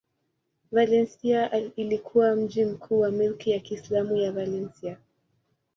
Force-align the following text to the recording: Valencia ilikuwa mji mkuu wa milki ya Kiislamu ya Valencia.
Valencia 0.71 1.59
ilikuwa 1.75 2.35
mji 2.35 2.65
mkuu 2.65 2.99
wa 2.99 3.11
milki 3.11 3.51
ya 3.51 3.59
Kiislamu 3.59 4.17
ya 4.17 4.31
Valencia. 4.31 4.97